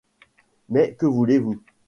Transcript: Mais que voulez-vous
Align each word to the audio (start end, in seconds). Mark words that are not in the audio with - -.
Mais 0.69 0.95
que 0.95 1.05
voulez-vous 1.05 1.59